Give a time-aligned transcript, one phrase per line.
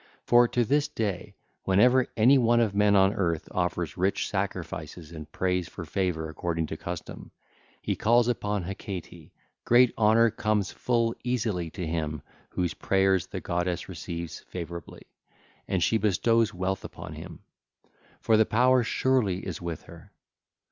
[0.23, 5.31] For to this day, whenever any one of men on earth offers rich sacrifices and
[5.31, 7.29] prays for favour according to custom,
[7.83, 9.29] he calls upon Hecate.
[9.63, 15.03] Great honour comes full easily to him whose prayers the goddess receives favourably,
[15.67, 17.41] and she bestows wealth upon him;
[18.19, 20.11] for the power surely is with her.